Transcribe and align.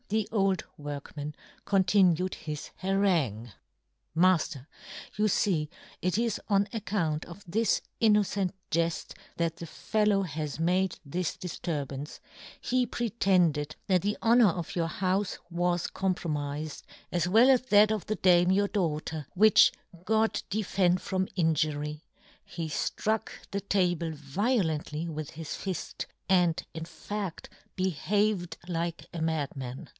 The 0.09 0.27
old 0.29 0.65
workman 0.77 1.35
continued 1.63 2.33
his 2.35 2.71
harangue." 2.77 3.53
Mafter, 4.17 4.67
you 5.15 5.29
fee, 5.29 5.69
it 6.01 6.17
is 6.17 6.41
on 6.49 6.67
account" 6.73 7.23
of 7.27 7.45
this 7.47 7.81
innocent 8.01 8.53
jeft 8.71 9.13
that 9.37 9.57
the 9.57 9.65
fellow 9.67 10.23
yohn 10.23 10.33
Gutenberg. 10.33 10.37
19 10.37 10.41
* 10.43 10.43
has 10.43 10.59
made 10.59 10.99
this 11.05 11.37
difturbance; 11.37 12.19
he 12.59 12.85
pre' 12.85 13.09
tended 13.27 13.77
that 13.87 14.01
the 14.01 14.17
honour 14.21 14.49
of 14.49 14.75
your' 14.75 14.87
houfe 14.99 15.37
was 15.49 15.87
compromifed, 15.87 16.81
as 17.11 17.29
well 17.29 17.49
as 17.49 17.61
* 17.61 17.69
that 17.69 17.91
of 17.91 18.07
the 18.07 18.15
dame, 18.15 18.51
your 18.51 18.67
daughter,' 18.67 19.27
which 19.35 19.71
God 20.03 20.41
defend 20.49 20.99
from 21.01 21.29
injury; 21.37 22.03
he' 22.43 22.67
ftruck 22.67 23.29
the 23.51 23.61
table 23.61 24.11
violently 24.13 25.07
with 25.07 25.29
his 25.31 25.55
* 25.55 25.55
fift, 25.55 26.07
and, 26.27 26.63
in 26.73 26.83
fadl, 26.83 27.45
behaved 27.77 28.57
like 28.67 29.05
a' 29.13 29.21
madman. 29.21 29.87